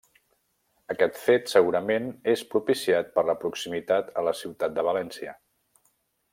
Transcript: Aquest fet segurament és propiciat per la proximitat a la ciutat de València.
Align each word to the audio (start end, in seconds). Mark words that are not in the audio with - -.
Aquest 0.93 1.19
fet 1.25 1.51
segurament 1.51 2.09
és 2.33 2.43
propiciat 2.55 3.13
per 3.19 3.27
la 3.29 3.37
proximitat 3.45 4.13
a 4.23 4.27
la 4.29 4.37
ciutat 4.43 4.77
de 4.79 4.89
València. 4.93 5.41